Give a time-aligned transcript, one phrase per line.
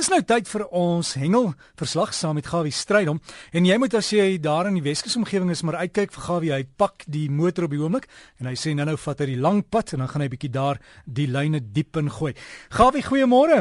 [0.00, 3.18] Dis nou tyd vir ons hengel verslag saam met Gawie Strydom
[3.52, 6.52] en jy moet as jy daar in die Weskus omgewing is maar uitkyk vir Gawie
[6.54, 8.06] hy pak die motor op die oomblik
[8.40, 10.80] en hy sê nou-nou vat hy die lang pad en dan gaan hy bietjie daar
[11.04, 12.32] die lyne diep in gooi.
[12.72, 13.60] Gawie, goeiemôre.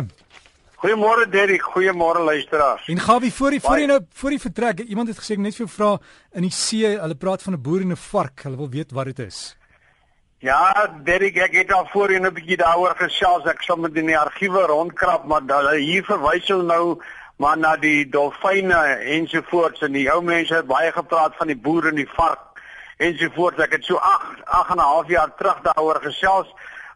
[0.80, 2.88] Goeiemôre Derrick, goeiemôre luisteraars.
[2.88, 5.66] En Gawie, voor die voor jy nou voor die vertrek, iemand het gesê net vir
[5.66, 5.94] jou vra
[6.40, 9.12] in die see, hulle praat van 'n boer en 'n vark, hulle wil weet wat
[9.12, 9.59] dit is.
[10.40, 13.44] Ja, Derek, ek het al voorheen 'n bietjie daaroor gesels.
[13.46, 17.02] Ek sal met in die argiewe rondkrap, maar hulle hier verwys hulle nou
[17.36, 18.80] maar na die dolfyne
[19.16, 22.40] ensovoorts en die ou mense het baie gepraat van die boere en die vark
[22.98, 23.60] ensovoorts.
[23.60, 26.48] Ek het so 8 8 en 'n half jaar terug daaroor gesels.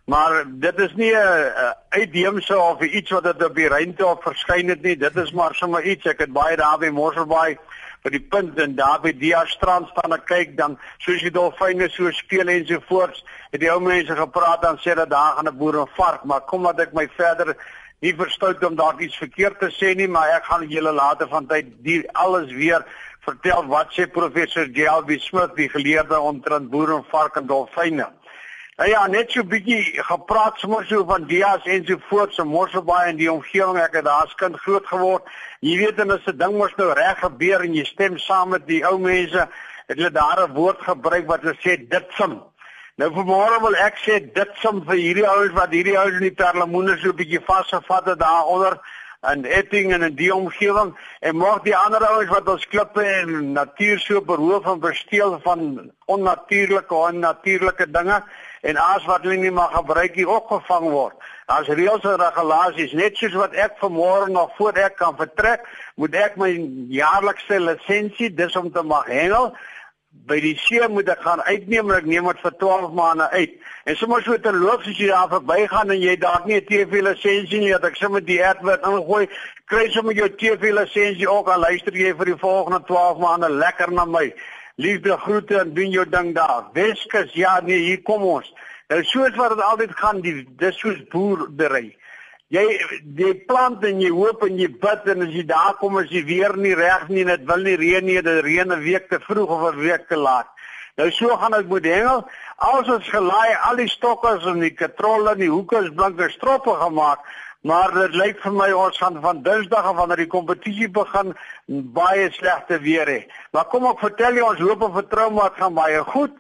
[0.06, 4.70] Maar dit is nie 'n uitdeemse of iets wat dit op die ruimte op verskyn
[4.70, 4.98] het nie.
[4.98, 6.06] Dit is maar sommer iets.
[6.06, 7.58] Ek het baie daar by Mosselbaai
[8.04, 10.76] vir die punt en daar by die strand staan en kyk dan
[11.06, 14.96] soos die dolfyne so speel en so voorts het die ou mense gepraat dan sê
[15.00, 17.56] dat daar gaan 'n boer en vark maar kom wat ek my verder
[18.02, 21.48] nie verstout om dalk iets verkeerd te sê nie maar ek gaan julle later van
[21.48, 22.84] tyd die alles weer
[23.26, 28.08] vertel wat sê professor JLB Smith die geleerde omtrent boer en vark en dolfyne
[28.76, 32.44] Nou ja, net so 'n bietjie gepraat sommer so van dias en so voort, so
[32.46, 33.78] Mosselbaai en die omgewing.
[33.78, 35.24] Ek het daar as kind groot geword.
[35.60, 38.68] Jy weet en as 'n ding mos nou reg gebeur en jy stem saam met
[38.68, 39.48] die ou mense,
[39.88, 42.42] het hulle daar 'n woord gebruik wat hulle sê dit sim.
[42.96, 46.44] Nou vanmôre wil ek sê dit sim vir hierdie ouens wat hierdie ouens in die
[46.44, 48.80] perlemoene so 'n bietjie vasgevat het daaronder
[49.22, 53.54] en etting en in die omgewing en mag die ander ouens wat ons klippe en
[53.54, 58.24] natuur so beroof en besteel van onnatuurlike en natuurlike dinge
[58.64, 61.16] en as wat hulle nie mag gebruik nie opgevang word.
[61.52, 65.68] As reëls en regulasies net soos wat ek vanmôre nog voor ek kan vertrek,
[66.00, 66.50] moet ek my
[66.94, 69.52] jaarlikse lisensie dis om te mag hengel
[70.30, 73.56] by die see moet ek gaan uitneem en ek neem dit vir 12 maande uit.
[73.90, 77.02] En sommer so te loop as jy daar verbygaan en jy dalk nie 'n TV
[77.02, 79.28] lisensie nie, dat ek sommer die advert ingooi,
[79.66, 83.92] kry sommer jou TV lisensie ook al luister jy vir die volgende 12 maande lekker
[83.92, 84.34] na my.
[84.76, 86.70] Liefde groete en doen jou ding daar.
[86.74, 88.48] Weskus, ja nee, hier kom ons.
[88.90, 91.92] Nou soos wat dit altyd gaan, die dis soos boerdery.
[92.54, 92.64] Jy
[93.18, 96.24] jy plant en jy hoop en jy bid en as jy daar kom as jy
[96.26, 99.20] weer nie reg nie en dit wil nie reën nie, dit reën 'n week te
[99.20, 100.50] vroeg of 'n week te laat.
[100.98, 102.28] Nou so gaan dit met hengel.
[102.58, 106.76] Als ons gelaai al die stokkers en die katrolle en die hoeke is blinke stroppe
[106.82, 107.20] gemaak,
[107.64, 111.32] Maar dit lyk vir my ons gaan van Dinsdag af wanneer die kompetisie begin
[111.96, 113.20] baie slegte weer hê.
[113.56, 116.34] Maar kom ek vertel jou ons hoop en vertrou maar dit gaan baie goed.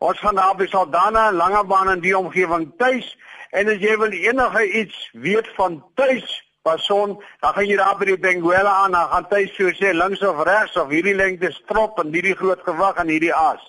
[0.00, 3.10] Ons gaan daar by Saldanha en Langebaan in die omgewing tuis
[3.52, 8.06] en as jy wil enige iets weet van tuis Pason, dan gaan jy daar by
[8.10, 12.00] die Benguela aan, dan gaan tuis so sê links of regs of hierdie lengte strop
[12.02, 13.62] en hierdie groot gewig en hierdie aas.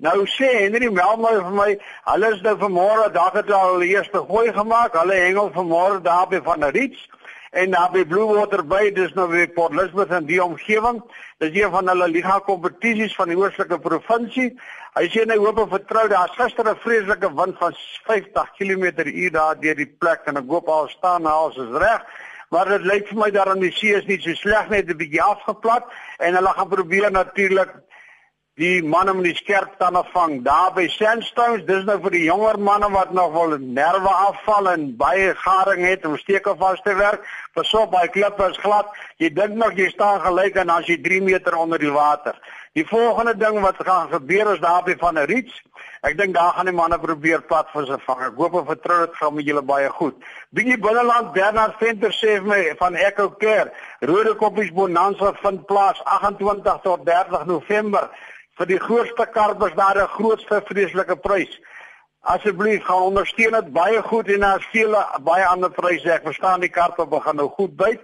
[0.00, 1.72] Nou sê Henry Melmoy vir my,
[2.08, 4.94] hulle is nou vanmôre dag het al die eerste gooi gemaak.
[4.96, 7.02] Hulle hengel vanmôre daar by van Rich
[7.52, 11.02] en daar by Blue Water Bay, dis nou weer Port Elizabeth en die omgewing.
[11.44, 14.54] Dis een van hulle liga kompetisies van die oostelike provinsie.
[14.96, 17.76] Hy sê hy hoop en vertrou daar's gister 'n vreeslike wind van
[18.08, 22.00] 50 km/h daar deur die plek en ek hoop al staan alles is reg.
[22.48, 24.96] Maar dit lyk vir my daar aan die see is nie so sleg net 'n
[24.96, 25.84] bietjie afgeplat
[26.18, 27.68] en hulle gaan probeer natuurlik
[28.58, 32.58] die manne met die skerp tande vang daar by Sandstones dis nou vir die jonger
[32.58, 37.22] manne wat nog wil nerve afval en baie garing het om steke vas te werk.
[37.54, 38.90] Pas op baie klippe is glad.
[39.22, 42.36] Jy dink nog jy staan gelyk en as jy 3 meter onder die water.
[42.74, 45.62] Die volgende ding wat gaan gebeur is daar by van 'n reach
[46.00, 48.20] ek dink daar gaan die manne probeer plat vir se vang.
[48.24, 50.16] Ek hoop en vertrou dit gaan met julle baie goed.
[50.56, 56.00] Bietjie binneland Bernard Venter sê vir my van Echo Care rode koppies bonanza vind plaas
[56.04, 58.08] 28 tot 30 November
[58.60, 61.60] vir die grootste karpers daar 'n grootste vreeslike prys.
[62.20, 66.12] Asseblief gaan ondersteun dit baie goed en daar's vele baie ander pryse.
[66.12, 68.00] Ek verstaan die karpe begin nou goed byt.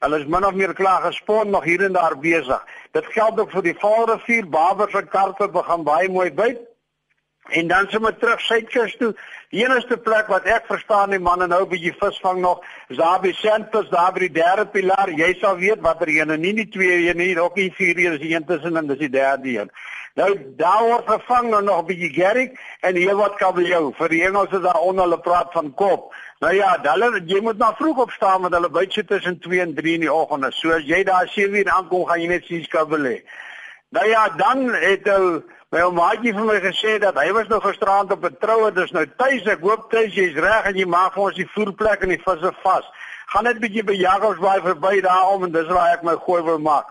[0.00, 2.66] Hulle is min of meer klaar gespon nog hier en daar besig.
[2.92, 6.58] Dit geld ook vir die Vaalrivier, Babers en karpe begin baie mooi byt.
[7.48, 9.14] En dan sommer terug suidkus toe.
[9.50, 13.20] Die enigste plek wat ek verstaan die manne nou 'n bietjie visvang nog, is daar
[13.20, 15.10] by Sandpus, daar by die derde pilaar.
[15.10, 18.12] Jy sal weet watter een en nie die twee een nie, ook nie vier een,
[18.12, 19.70] is die een tussen en dis die derde een.
[20.14, 23.92] Nou daar word gevang nou nog 'n bietjie gerrig en hier wat kabeljou.
[23.94, 26.14] Vir die Engelse daar onder hulle praat van kop.
[26.38, 29.74] Nou ja, hulle jy moet nou vroeg opstaan want hulle byt so tussen 2 en
[29.74, 30.54] 3 in die oggend.
[30.54, 33.22] So as jy daar 7 uur aankom, gaan jy net sien skabeljou.
[33.90, 38.12] Nou ja, dan het hy my maatjie vir my gesê dat hy was nou gisterand
[38.12, 39.46] op 'n troue, dis nou tuis.
[39.46, 42.52] Ek hoop tuis jy's reg en jy maak vir ons die voerplek en die visse
[42.62, 42.84] vas.
[43.26, 46.58] Gaan net bietjie by Jacobsbaai verby daar om en dis waar ek my gooi wil
[46.58, 46.86] maak.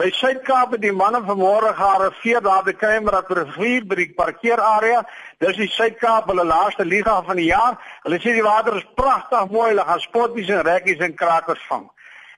[0.00, 5.02] By Suid-Kaap het die manne vanmôre gearriveer daar by Kamerak rivier by die parkeerarea.
[5.44, 7.76] Dis die Suid-Kaap hulle laaste liga van die jaar.
[8.06, 9.68] Hulle sê die water is pragtig mooi.
[9.74, 11.84] Hulle gaan spotjies en rekkies en krakers vang.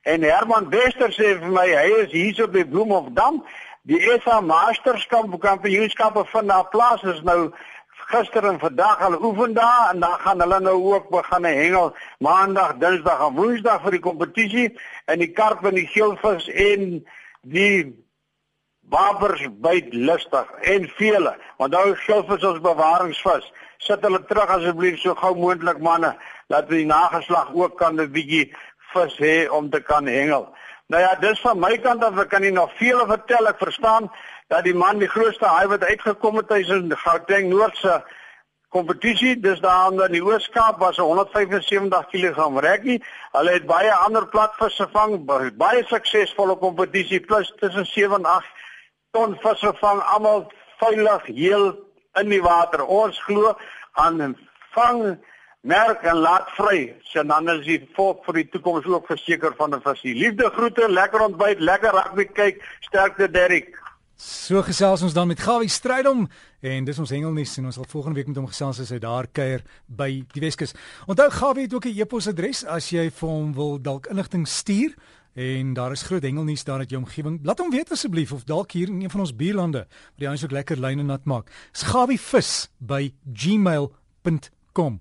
[0.02, 3.44] En Herman Wester sê vir my hy is hier op die Bloemhofdam.
[3.86, 7.52] Die SA Masterskamp kampioenskappe vind daar plaas is nou
[8.10, 12.80] gister en vandag hulle oefen daar en dan gaan hulle nou ook begin hengel maandag,
[12.82, 14.70] dinsdag en woensdag vir die kompetisie
[15.06, 17.04] en die karp en die geelvis en
[17.44, 18.04] die
[18.90, 23.46] wapers byt lustig en vele want nou geelvis ons bewaringsvis
[23.78, 26.14] sit hulle terug asseblief so gou moontlik manne
[26.52, 28.52] dat die nageslag ook kan 'n bietjie
[28.92, 30.48] vis hê om te kan hengel.
[30.86, 33.48] Nou ja, dis van my kant af, ek kan nie nog veel vertel.
[33.48, 34.10] Ek verstaan
[34.52, 38.02] dat die man die grootste haai wat uitgekom het hy's in Gauteng Noordse
[38.74, 42.98] kompetisie dis daar in die Ooskaap was 175 kg rekkie.
[43.36, 45.20] Hulle het baie ander platvisse gevang,
[45.58, 48.64] baie suksesvolle kompetisie plus tussen 7 en 8
[49.14, 50.48] ton visse gevang, almal
[50.82, 51.70] veilig heel
[52.18, 52.82] in die water.
[52.86, 53.54] Ons glo
[54.02, 54.34] aan
[54.74, 55.18] vang
[55.64, 56.94] merk en laat vry.
[57.12, 60.14] So dan is die volk vir die toekoms ook verseker van 'n visie.
[60.14, 63.83] Liefde groete, lekker ontbyt, lekker rugby kyk, sterkte Derrick.
[64.24, 66.22] So gesels ons dan met Gawie Strydom
[66.64, 69.28] en dis ons hengelnuus en ons sal volgende week met hom gesels as hy daar
[69.28, 70.72] kuier by die Weskus.
[71.04, 74.96] Onthou Gawie het ook 'n e-posadres as jy vir hom wil dalk inligting stuur
[75.34, 77.40] en daar is groot hengelnuus daar uit jou omgewing.
[77.42, 80.44] Laat hom weet asseblief of dalk hier in een van ons buurlande waar die ouens
[80.44, 81.50] ook lekker lyne nat maak.
[81.72, 85.00] Dis gawievis by gmail.com